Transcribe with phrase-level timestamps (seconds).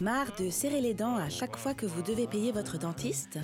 [0.00, 3.36] Marre de serrer les dents à chaque fois que vous devez payer votre dentiste?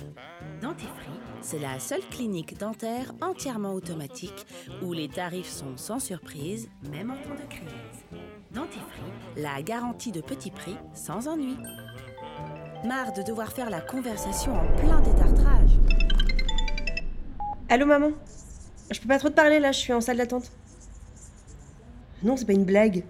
[0.61, 1.09] Dentifrice,
[1.41, 4.45] c'est la seule clinique dentaire entièrement automatique
[4.81, 8.21] où les tarifs sont sans surprise, même en temps de crise.
[8.51, 8.85] Dentifrice,
[9.35, 11.57] la garantie de petit prix sans ennui.
[12.85, 15.71] Marre de devoir faire la conversation en plein détartrage
[17.67, 18.11] Allô maman?
[18.91, 20.49] Je peux pas trop te parler là, je suis en salle d'attente.
[22.23, 23.03] Non, c'est pas une blague.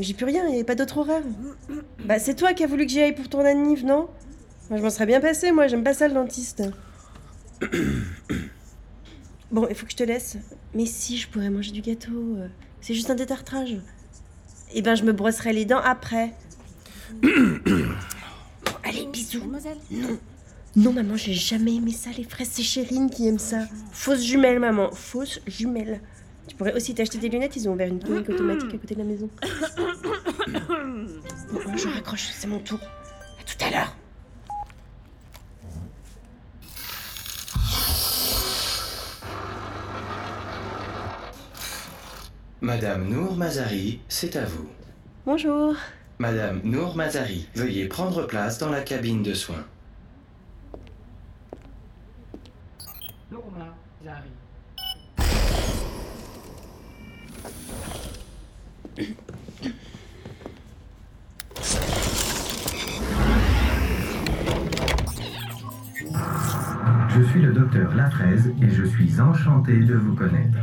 [0.00, 1.22] J'ai plus rien, a pas d'autre horaire.
[2.04, 4.08] Bah c'est toi qui as voulu que j'y aille pour ton anniv, non?
[4.70, 6.62] Moi je m'en serais bien passé, moi j'aime pas ça le dentiste.
[9.50, 10.38] Bon, il faut que je te laisse.
[10.74, 12.36] Mais si, je pourrais manger du gâteau.
[12.38, 12.48] euh,
[12.80, 13.76] C'est juste un détartrage.
[14.72, 16.32] Eh ben je me brosserai les dents après.
[17.22, 19.42] Bon, allez, bisous.
[19.90, 20.18] Non.
[20.76, 22.48] Non, maman, j'ai jamais aimé ça, les fraises.
[22.52, 23.66] C'est Chérine qui aime ça.
[23.92, 24.90] Fausse jumelle, maman.
[24.92, 26.00] Fausse jumelle.
[26.48, 29.00] Tu pourrais aussi t'acheter des lunettes, ils ont ouvert une clinique automatique à côté de
[29.00, 29.30] la maison.
[31.52, 32.78] Bon, je raccroche, c'est mon tour.
[32.80, 33.96] À tout à l'heure.
[42.60, 44.68] Madame Nour Mazari, c'est à vous.
[45.26, 45.74] Bonjour.
[46.18, 49.64] Madame Nour Mazari, veuillez prendre place dans la cabine de soins.
[67.08, 70.58] Je suis le docteur Lafraise et je suis enchanté de vous connaître.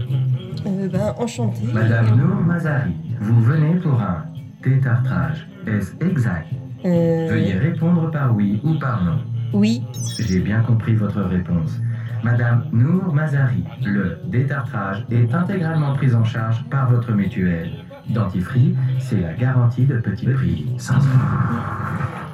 [0.66, 1.68] Euh, ben, enchantée.
[1.74, 4.26] Madame Nour Mazari, vous venez pour un
[4.64, 5.48] détartrage.
[5.68, 6.48] Est-ce exact?
[6.86, 9.20] Euh, Veuillez répondre par oui ou par non.
[9.54, 9.84] oui.
[10.20, 11.80] J'ai bien compris votre réponse.
[12.24, 17.72] Madame Nour Mazari, le détartrage est intégralement pris en charge par votre mutuelle.
[18.10, 20.96] Dentifrice, c'est la garantie de petit prix, sans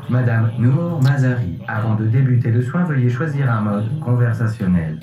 [0.10, 5.00] Madame Nour Mazari, avant de débuter le soin, veuillez choisir un mode conversationnel.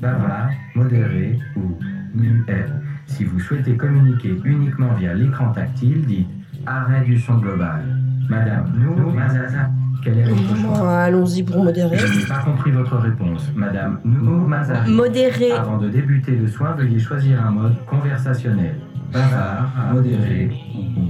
[0.00, 1.76] Bavard, modéré ou
[2.14, 2.66] muet.
[3.06, 6.28] Si vous souhaitez communiquer uniquement via l'écran tactile, dites
[6.66, 7.82] arrêt du son global.
[8.28, 9.54] Madame Nour Mazari,
[10.02, 11.98] quel est votre choix Bon, allons-y pour modérer.
[11.98, 13.50] je n'ai pas compris votre réponse.
[13.56, 14.90] Madame Nour Mazari.
[14.92, 15.52] Modéré.
[15.52, 18.76] Avant de débuter le soin, veuillez choisir un mode conversationnel.
[19.12, 21.04] Bavard, modéré ou.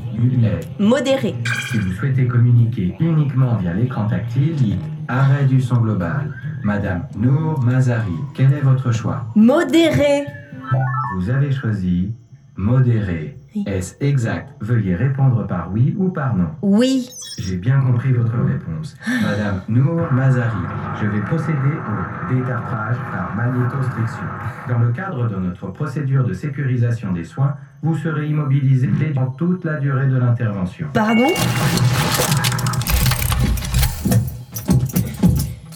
[0.79, 1.35] Modéré.
[1.71, 6.35] Si vous souhaitez communiquer uniquement via l'écran tactile, dites arrêt du son global.
[6.63, 9.27] Madame Nour Mazari, quel est votre choix?
[9.35, 10.25] Modéré.
[11.17, 12.13] Vous avez choisi
[12.57, 13.34] modéré.
[13.67, 14.51] Est-ce exact?
[14.61, 16.49] Veuillez répondre par oui ou par non.
[16.63, 17.09] Oui.
[17.39, 18.97] J'ai bien compris votre réponse.
[19.23, 20.51] Madame Nour Mazari,
[21.01, 24.25] je vais procéder au détartrage par magnétostriction.
[24.69, 29.65] Dans le cadre de notre procédure de sécurisation des soins, vous serez immobilisé pendant toute
[29.65, 30.89] la durée de l'intervention.
[30.93, 31.29] Pardon?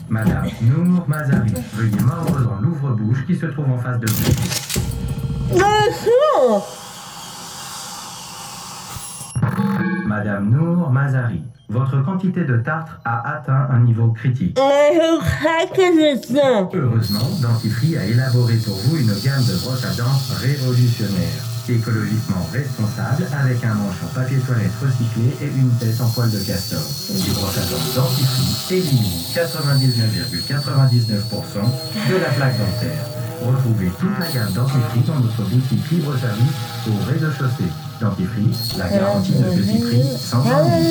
[0.08, 5.58] Madame Nour Mazari, veuillez mordre dans l'ouvre-bouche qui se trouve en face de vous.
[5.58, 6.58] Non
[10.18, 14.58] Madame Nour Mazari, votre quantité de tartre a atteint un niveau critique.
[16.74, 23.28] Heureusement, Dentifrice a élaboré pour vous une gamme de brosses à dents révolutionnaire, écologiquement responsable,
[23.30, 26.82] avec un manche en papier toilette recyclé et une tête en poil de castor.
[27.14, 31.62] Les brosses à dents Dentifrice éliminent 99,99%
[32.10, 33.17] de la plaque dentaire.
[33.40, 36.54] Retrouvez toute la gamme Dentifrice dans notre boutique libre-service
[36.88, 37.70] au rez-de-chaussée.
[38.00, 40.86] Dentifrice, la garantie de petit prix sans ennui.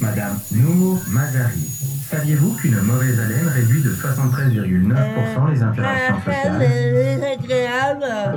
[0.00, 1.75] Madame Nour Mazari,
[2.10, 6.62] saviez-vous qu'une mauvaise haleine réduit de 73,9% les interactions sociales.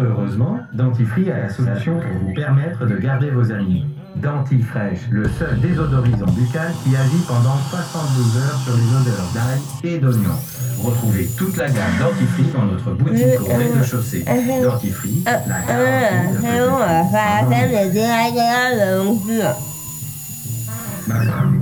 [0.02, 3.86] Heureusement, Dentifrice a la solution pour vous permettre de garder vos amis.
[4.16, 10.00] Dentifresh, le seul désodorisant buccal qui agit pendant 72 heures sur les odeurs d'ail et
[10.00, 10.36] d'oignon.
[10.84, 14.26] Retrouvez toute la gamme Dentifrice dans notre boutique au rez-de-chaussée.
[14.64, 16.38] Dentifrice, la garantie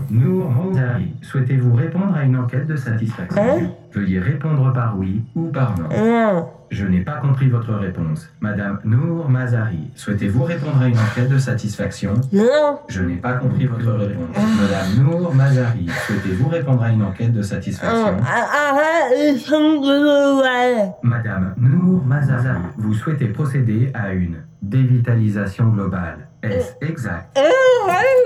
[0.10, 5.46] Nour Mozari, souhaitez-vous répondre à une enquête de satisfaction Hein Veuillez répondre par oui ou
[5.48, 5.88] par non.
[5.90, 6.50] Non.
[6.70, 8.30] Je n'ai pas compris votre réponse.
[8.42, 12.80] Madame Nour Mazari, souhaitez-vous répondre à une enquête de satisfaction Non.
[12.90, 14.36] Je n'ai pas compris votre réponse.
[14.36, 20.92] Madame Nour Mazari, souhaitez-vous répondre à une enquête de satisfaction Arrête les sons de Noël.
[21.04, 26.27] Madame Nour Mazari, vous souhaitez procéder à une dévitalisation globale.
[26.44, 27.38] Est-ce exact?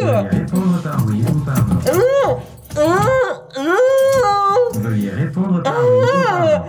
[0.01, 2.41] Veuillez répondre par oui ou par non.
[4.75, 6.65] Veuillez répondre par oui ou par non.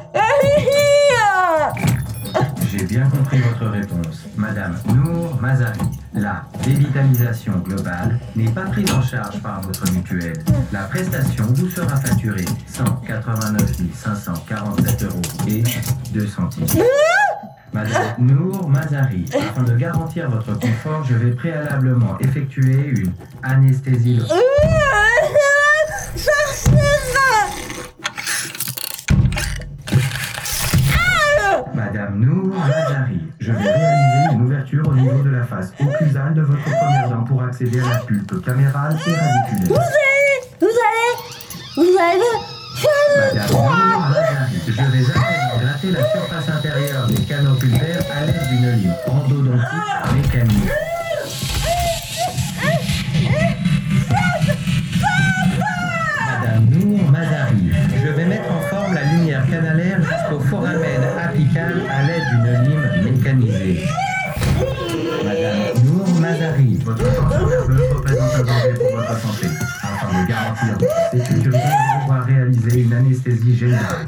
[2.70, 4.24] J'ai bien compris votre réponse.
[4.36, 5.80] Madame Nour Mazari,
[6.14, 10.42] la dévitalisation globale n'est pas prise en charge par votre mutuelle.
[10.72, 15.62] La prestation vous sera facturée 189 547 euros et
[16.12, 16.66] 2 centimes.
[17.72, 24.38] Madame Nour Mazari, afin de garantir votre confort, je vais préalablement effectuer une anesthésie locale.
[31.74, 36.42] Madame Nour Mazari, je vais réaliser une ouverture au niveau de la face occlusale de
[36.42, 39.68] votre première dent pour accéder à la pulpe camérale et radiculaire.
[39.68, 40.40] Vous allez,
[41.76, 42.28] vous allez,
[43.16, 43.70] Madame Nour
[44.10, 44.21] Mazari,
[44.66, 49.66] je vais gratter la surface intérieure des canaux pulpaires à l'aide d'une lime endodontique
[50.14, 50.70] mécanique.
[56.26, 57.72] Madame Nour Mazari,
[58.04, 63.12] je vais mettre en forme la lumière canalaire jusqu'au foramen apical à l'aide d'une lime
[63.12, 63.84] mécanisée.
[65.24, 69.46] Madame Nour Mazari, votre nerveuse représente un danger pour votre santé.
[69.82, 74.06] Afin de garantir votre sécurité, je dois réaliser une anesthésie générale.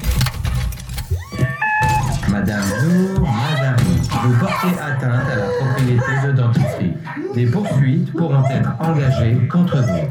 [2.34, 6.96] Madame Nour Mazari, vous portez atteinte à la propriété de dentifrice.
[7.32, 10.08] Des poursuites pourront être engagées contre vous.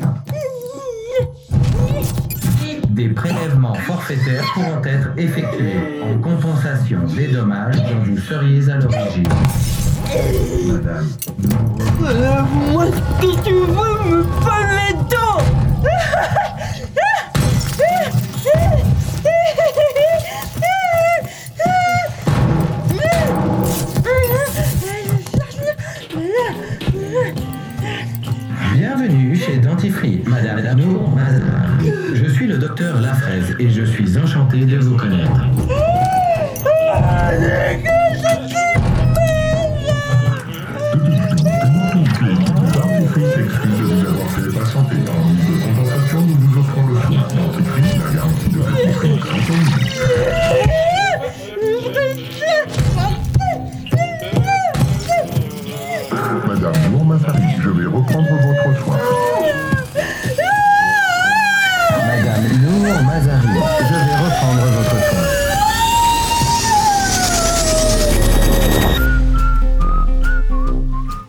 [2.92, 9.28] Des prélèvements forfaitaires pourront être effectués en compensation des dommages dont vous seriez à l'origine.
[10.66, 11.08] Madame
[11.40, 15.44] Nour moi ce que tu veux me pas les dents.
[32.76, 35.53] docteur Lafraise et je suis enchanté de vous connaître.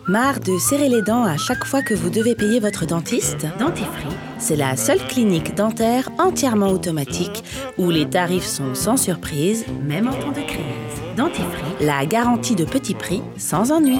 [0.07, 3.47] Marre de serrer les dents à chaque fois que vous devez payer votre dentiste?
[3.57, 7.43] Dentifrice, c'est la seule clinique dentaire entièrement automatique
[7.79, 10.61] où les tarifs sont sans surprise, même en temps de crise.
[11.17, 13.97] Dentifrice, la garantie de petit prix sans ennui.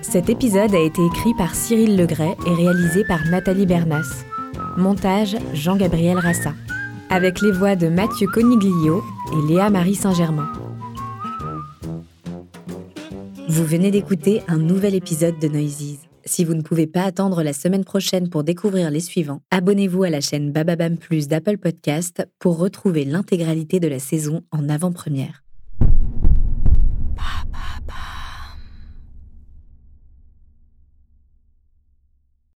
[0.00, 4.24] Cet épisode a été écrit par Cyril Legray et réalisé par Nathalie Bernas.
[4.76, 6.52] Montage Jean-Gabriel Rassa.
[7.10, 9.02] Avec les voix de Mathieu Coniglio
[9.32, 10.48] et Léa Marie Saint-Germain.
[13.48, 16.00] Vous venez d'écouter un nouvel épisode de Noises.
[16.24, 20.10] Si vous ne pouvez pas attendre la semaine prochaine pour découvrir les suivants, abonnez-vous à
[20.10, 25.45] la chaîne Bababam Plus d'Apple Podcast pour retrouver l'intégralité de la saison en avant-première.